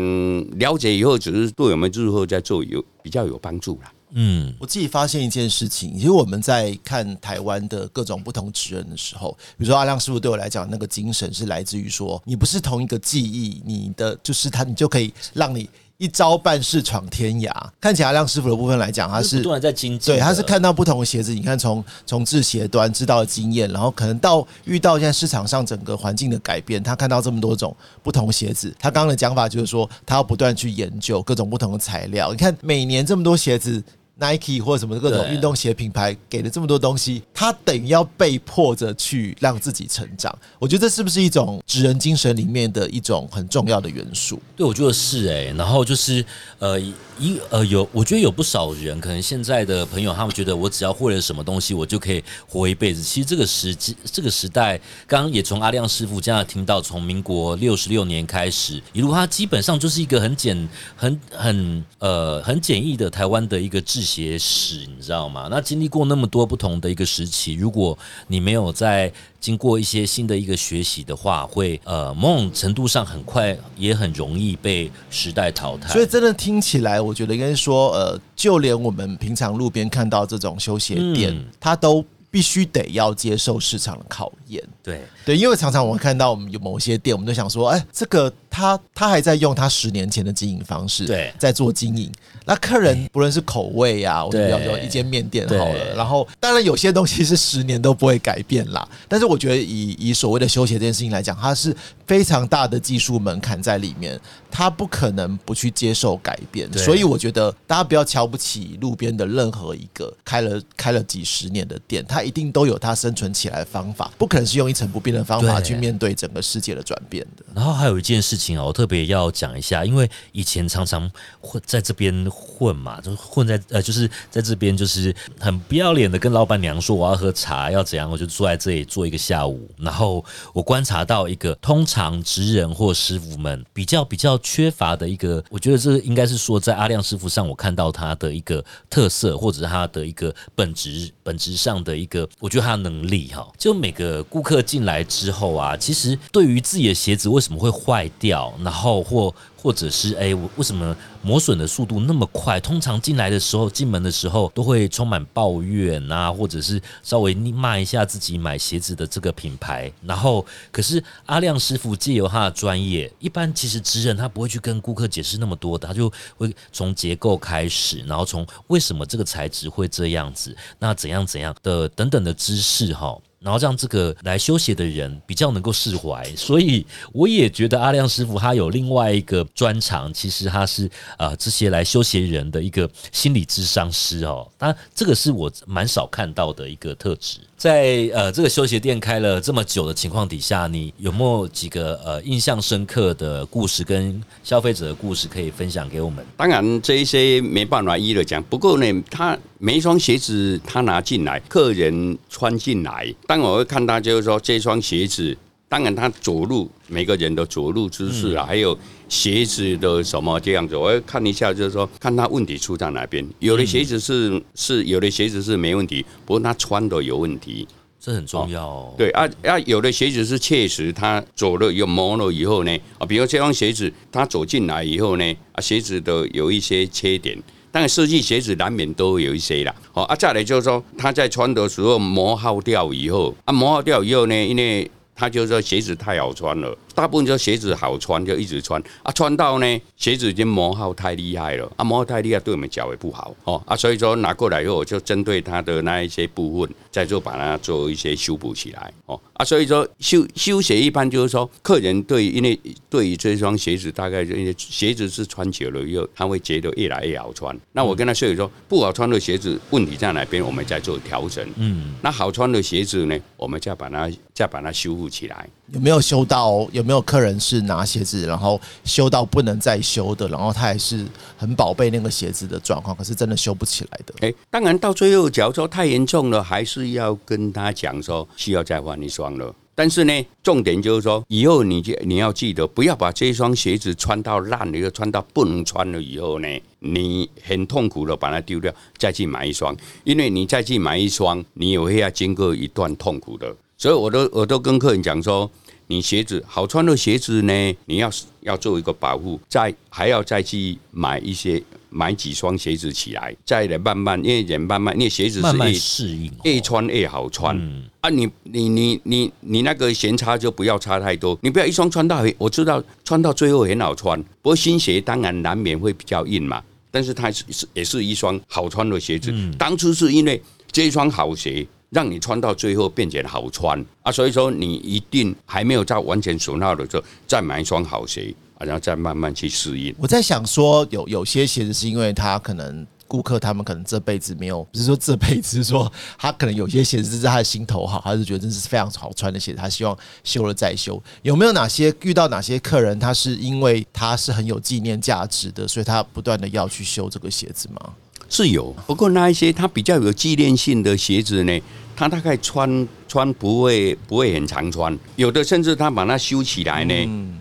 [0.59, 3.93] 了解以后，只是对我们日后在做有比较有帮助了。
[4.11, 15.69] 嗯，我自己发现一件事情，其实我们在看台湾的各种不同职人的时候，比如说阿亮师傅对我来讲，那个精神是来自于说，你不是同一个技艺，你的就是他，你就可以让你。
[15.99, 20.15] 一招半式闯天涯，看起来亮师傅的部分来讲，他是不断在精进。
[20.15, 32.31] 对，他是看到不同的鞋子，你看从从制鞋端知道的经验，然后可能到遇到现在市场上整个环境的改变，他看到这么多种不同鞋子，他刚刚的讲法就是说，他要不断去研究各种不同的材料。
[32.31, 33.83] 你看每年这么多鞋子。
[34.19, 40.37] Nike 或者什么各种运动鞋品牌给了这么多东西，他等于要被迫着去让自己成长。
[40.59, 44.41] 我觉得这是不是一种职人精神里面的一种很重要的元素？
[44.57, 46.25] 对，我觉得是哎、然后就是
[46.59, 53.03] 呃一呃有，我觉得有不少人可能现在的朋友，他们觉得我只要会了什么东西，我就可以活一辈子。
[53.03, 65.49] 其实这个时机这个时代，刚刚也从阿亮师傅这样听到，从民国六十六年开始，一路他基本上就是一个很简很很呃很简易的台湾的一个制鞋史，你知道吗？
[65.51, 75.93] 那经历过那么多不同的一个时期，如果你没有在经过一些新的一个学习的话，会呃某种程度上很快也很容易被时代淘汰。
[75.93, 84.63] 所以真的听起来，我觉得应该说，呃，就连我们平常路边看到这种修鞋店，嗯它都必须得要接受市场的考验。
[84.83, 92.11] 对对，因为常常我们看到我们有某些店，我们都想说，哎，这个他他还在用他十年前的经营方式，对在做经营。
[92.47, 98.89] 那客人不论是口味呀、我就比对方说一间面店好了，然后当然有些东西是十年都不会改变啦。
[99.09, 104.19] 但是我觉得以以所谓的修鞋这件事情来讲，它是非常大的技术门槛在里面，
[104.51, 106.73] 他不可能不去接受改变。
[106.79, 117.45] 所以我觉得大家不要瞧不起路边的任何一个开了开了几十年的店，它一定都有它生存起来的方法，不可能是用一成不变的方法去面对整个世界的转变的。
[117.53, 129.71] 然后还有一件事情哦，我特别要讲一下，因为以前常常混在这边混嘛，就混在呃，就是在这边就是很不要脸的跟老板娘说我要喝茶，要怎样，我就坐在这里坐一个下午。
[129.79, 152.61] 然后我观察到一个通常职人或师傅们比较比较缺乏的一个，我觉得这应该是说在阿亮师傅上我看到他的一个特色，或者是他的一个本质本质上的一个，我觉得他的能力哈，就每个顾客进来之后啊，其实对于自己的鞋子为什么会坏掉，然后或或者是哎，我为什么磨损的速度那么快？
[152.61, 159.93] 通常进来的时候，进门的时候都会充满抱怨啊，或者是稍微骂一下自己买鞋子的这个品牌。
[160.03, 173.19] 然后，可是阿亮师傅借由他的专业，一般其实职人他不会去跟顾客解释那么多的，他就会从结构开始，然后从为什么这个材质会这样子，那怎样怎样的等等的知识哈。
[173.41, 184.49] 然后让这个来修鞋的人比较能够释怀，所以我也觉得阿亮师傅他有另外一个专长，其实他是呃这些来修鞋人的一个心理智商师哦。
[184.59, 187.39] 当然，这个是我蛮少看到的一个特质。
[187.57, 196.25] 在呃这个修鞋店开了这么久的情况底下，你有没有几个呃印象深刻的故事跟消费者的故事可以分享给我们？
[196.37, 205.37] 当然这一些没办法一一的讲，不过呢，他每一双鞋子他拿进来，客人穿进来，当然我会看他就是说这双鞋子。
[205.69, 213.27] 当然，他走路每个人的走路姿势啊，还有鞋子的什么这样子，我会看一下，就是说看他问题出在哪边。
[213.41, 217.67] 有的鞋子是是有的鞋子是没问题，不过他穿的有问题。
[217.99, 218.95] 这很重要哦。
[218.97, 227.37] 对啊啊，有的鞋子是确实他走了有磨了以后呢，啊，比如这双鞋子他走进来以后呢，啊，鞋子的有一些缺点。
[227.79, 229.75] 但，设计鞋子难免都有一些啦。
[229.93, 257.55] 好啊，再来就是说，他在穿的时候磨耗掉以后，啊，磨耗掉以后呢，因为他就说鞋子太好穿了，大部分就鞋子好穿就一直穿啊，穿到呢鞋子已经磨耗太厉害了啊，磨耗太厉害对我们脚也不好哦啊，所以说拿过来以后，我就针对它的那一些部分，再做把它做一些修补起来哦啊，所以说修修鞋一般就是说，客人对因为对于这双鞋子大概因为鞋子是穿久了以后，他会觉得越来越好穿。
[257.73, 261.47] 那我跟他说说，不好穿的鞋子问题在哪边，我们再做调整。
[261.57, 265.47] 嗯，那好穿的鞋子呢，我们再把它再把它修复起来。
[265.73, 266.67] 有没有修到？
[266.73, 271.05] 有没有客人是拿鞋子，然后修到不能再修的，然后他还是
[271.37, 274.15] 很宝贝那个鞋子的状况，可是真的修不起来的？
[274.21, 279.55] 哎，当然到最后，假如说太严重了，还是要跟他讲说需要再换一双了。
[279.75, 286.49] 但是呢，重点就是说，以后你就你要记得，不要把这双鞋子穿到烂了，又穿到不能穿了以后呢，
[286.79, 293.55] 你很痛苦的把它丢掉，再去买一双，因为你再去买一双，你也会要经过一段痛苦的。
[293.79, 295.51] 所以我都我都跟客人讲说，
[295.89, 298.11] 你鞋子好穿的鞋子呢，你要
[298.41, 306.41] 要做一个保护，再还要再去买一些买几双鞋子起来，再来慢慢，因为人慢慢，因为鞋子是越适应哦。
[306.45, 307.55] 越穿越好穿。
[308.01, 319.31] 啊你，你你你你那个闲差就不要差太多，你不要一双穿到很，我知道穿到最后很好穿，不过新鞋当然难免会比较硬嘛，但是它是是也是一双好穿的鞋子。
[319.59, 321.67] 当初是因为这一双好鞋。
[321.97, 329.95] 让你穿到最后变成好穿啊，所以说你一定还没有到完全损耗的时候，再买一双好鞋啊，然后再慢慢去适应。
[329.99, 341.03] 我在想说，有有些鞋子是因为它可能顾客他们可能这辈子没有，不是说这辈子，是说他可能有些鞋子是他的心头好，他是觉得这是非常好穿的鞋子，他希望修了再修。
[341.23, 347.95] 有没有哪些遇到哪些客人，他是因为他是很有纪念价值的，所以他不断的要去修这个鞋子吗？
[348.29, 351.63] 是有，不过那一些他比较有纪念性的鞋子呢，
[351.97, 356.95] 它大概穿穿不会不会很常穿，有的甚至他把它修起来呢，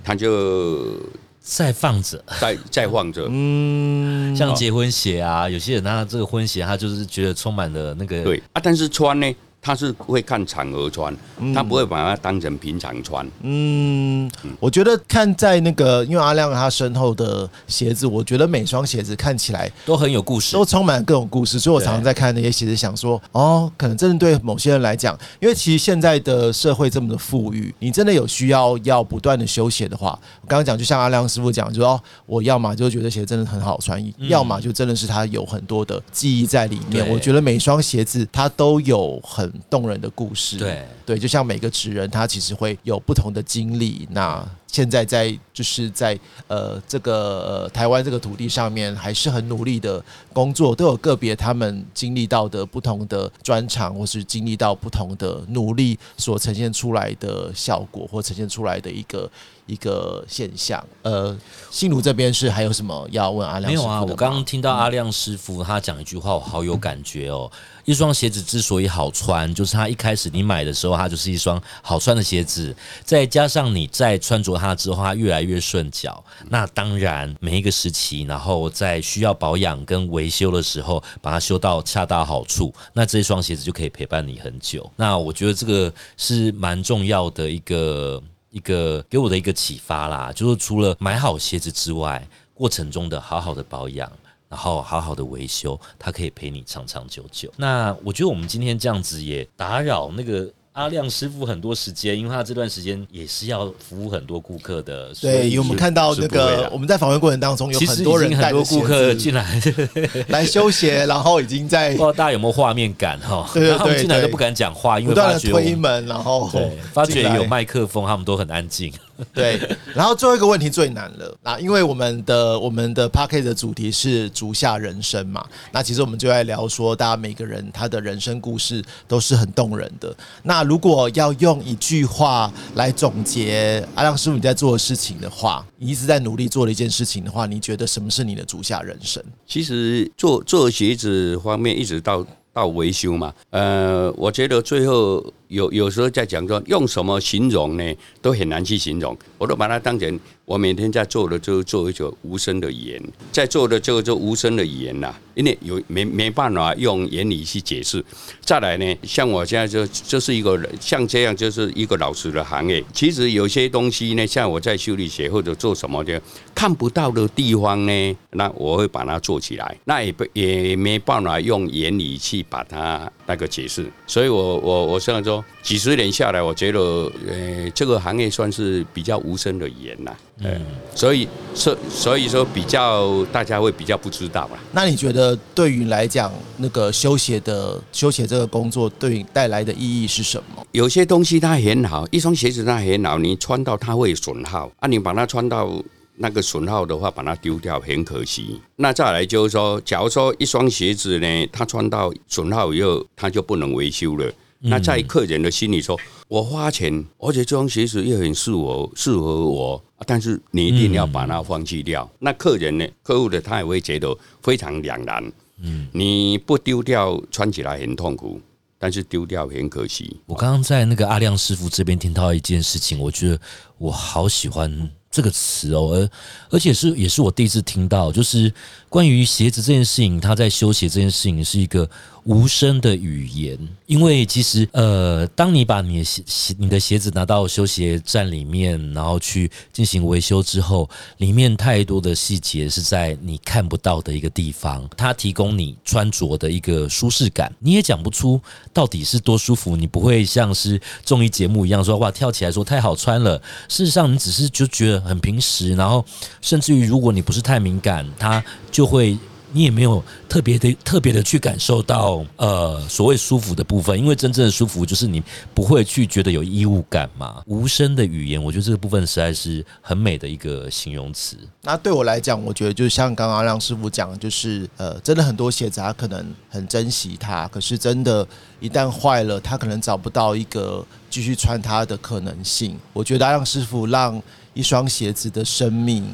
[0.03, 0.97] 他就
[1.41, 3.27] 再放着， 再再放着。
[3.29, 11.11] 嗯，像结婚鞋啊，有些人他这个婚鞋，他就是觉得充满了那个对啊，但是穿呢，他是会看场合穿，
[11.51, 13.27] 他不会把它当成平常穿。
[13.41, 30.11] 嗯，我觉得看在那个，因为阿亮他身后的鞋子，我觉得每双鞋子看起来都很有故事，都充满各种故事，所以我常常在看那些鞋子，想说，哦，可能真的对某些人来讲，因为其实现在的社会这么的富裕，你真的有需要要不断的修鞋的话，
[30.41, 33.99] 我刚刚讲，就像阿亮师傅讲，就说我要么就觉得鞋真的很好穿，
[34.29, 37.03] 要么就真的是他有很多的记忆在里面。
[37.09, 44.07] 我觉得每双鞋子它都有很动人的故事，对对，就像每个职人，他其实会有不同的经历。
[44.11, 50.03] 那现在在就是在呃这个、呃、台湾这个土地上面，还是很努力的
[50.33, 59.31] 工作，都有个别他们经历到的不同的专长，或是经历到不同的努力所呈现出来的效果，或呈现出来的一个
[59.65, 60.83] 一个现象。
[61.01, 61.37] 呃，
[61.71, 64.01] 新如这边是还有什么要问阿亮没有啊？
[64.01, 67.51] 我刚刚听到阿亮师傅他讲一句话，我好有感觉哦。
[67.85, 76.23] 一双鞋子之所以好穿，就是它一开始你买的时候，它就是一双好穿的鞋子，再加上你在穿着它之后，它越来越顺脚。
[76.49, 84.91] 那当然，每一个时期，然后在需要保养跟维修的时候，把它修到恰到好处，那这双鞋子就可以陪伴你很久。
[84.95, 88.19] 那我觉得这个是蛮重要的一个
[88.55, 94.09] 一个给我的一个启发啦，就是除了买好鞋子之外，过程中的好好的保养。
[94.47, 97.51] 然后好好的维修，它可以陪你长长久久。
[97.57, 105.13] 那我觉得我们今天这样子也打扰那个阿亮师傅很多时间，因为他这段时间也是要服务很多顾客的。
[105.13, 109.61] 所对，以因为我们看到那个我们在访问过程当中，有很多人很多带着顾客进来，
[110.27, 113.49] 来修鞋，然后已经在 不知道大家有没有画面感哈？
[113.55, 118.91] 对对对对进来都不敢讲话，因不断的为发觉推门，然后对，发觉有麦克风，他们都很安静。
[119.33, 119.59] 对，
[119.93, 130.15] 然后最后一个问题最难了啊，因为我们的我们的 p a c k e 的主题是足下人生嘛，那其实我们就在聊说，大家每个人他的人生故事都是很动人的。
[130.43, 139.23] 那如果要用一句话来总结阿亮师傅你在做的事情的话，你一直在努力做的一件事情的话，你觉得什么是你的足下人生？
[139.47, 158.03] 其实做做鞋子方面，一直到到维修嘛，呃，我觉得最后有有时候在讲说用什么形容呢，都很难去形容，我都把它当成我每天在做的就做一种无声的语言，在做的就就无声的语言啦，因为有没没办法用言语去解释。
[158.41, 166.21] 再来呢，像我现在就就是一个像这样就是一个老师的行业，其实有些东西呢，像我在修理鞋或者做什么的
[166.53, 176.79] 看不到的地方呢，那我会把它做起来，那也不也没办法用言语去把它那个解释，所以我我我这样说，几十年下来，我觉得
[177.27, 180.61] 呃这个行业算是比较无声的语言啦，嗯，
[180.93, 184.59] 所以所所以说比较大家会比较不知道吧。
[184.71, 190.65] 那你觉得对于你来讲，那个修鞋的修鞋这个工作对你带来的意义是什么？
[190.71, 195.71] 有些东西它很好，一双鞋子它很好，你穿到它会损耗啊，你把它穿到
[196.17, 198.61] 那个损耗的话，把它丢掉很可惜。
[198.77, 204.31] 那再来就是说，假如说一双鞋子呢，它穿到损耗以后，它就不能维修了。
[204.67, 212.09] 那在客人的心里说，我花钱，而且这双鞋子又很适合适合我，但是你一定要把它放弃掉。
[212.19, 215.23] 那客人呢，客户的他也会觉得非常两难。
[215.61, 218.41] 嗯，你不丢掉，穿起来很痛苦，
[218.79, 220.19] 但是丢掉很可惜。
[220.25, 223.39] 我刚刚在那个阿亮师傅这边听到一件事情，我觉得
[223.77, 226.09] 我好喜欢这个词哦，而
[226.57, 228.53] 而且是也是我第一次听到，就是
[228.95, 231.89] 关于鞋子这件事情，他在修鞋这件事情是一个
[232.23, 248.39] 无声的语言，因为其实呃，当你把你的鞋鞋你的鞋子拿到修鞋站里面，然后去进行维修之后，里面太多的细节是在你看不到的一个地方，它提供你穿着的一个舒适感，你也讲不出
[248.71, 253.37] 到底是多舒服，你不会像是综艺节目一样说哇跳起来说太好穿了，
[253.67, 256.05] 事实上你只是就觉得很平时，然后
[256.39, 258.41] 甚至于如果你不是太敏感，它
[258.71, 259.17] 就会。
[259.51, 265.23] 你也没有特别的特别的去感受到呃所谓舒服的部分，因为真正的舒服就是你
[265.53, 267.41] 不会去觉得有异物感嘛。
[267.45, 271.37] 无声的语言，我觉得这个部分实在是很美的一个形容词。
[271.61, 278.27] 那对我来讲，我觉得就像刚刚让师傅讲，就是呃，真的很多鞋子他可能很珍惜它，可是真的，
[278.59, 282.77] 一旦坏了，他可能找不到一个继续穿它的可能性。
[282.91, 284.21] 我觉得让师傅让
[284.53, 286.05] 一双鞋子的生命。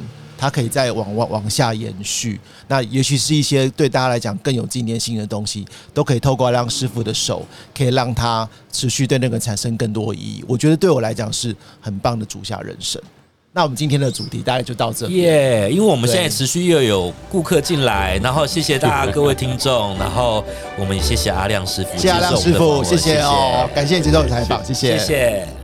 [0.41, 5.63] 它可以再往往往下延续，那也许是一些对大家来讲更有纪念性的东西，
[5.93, 7.45] 都可以透过让师傅的手，
[7.77, 10.43] 可以让它持续对那个产生更多意义。
[10.47, 12.99] 我觉得对我来讲是很棒的主下人生。
[13.53, 20.43] 那我们今天的主题大概就到这耶，因为我们现在持续又有顾客进来， 然后谢谢大家各位听众，然后
[20.75, 25.60] 我们也谢谢阿亮师傅，谢谢阿亮师傅，谢谢哦，感谢接受采访，谢谢，谢谢。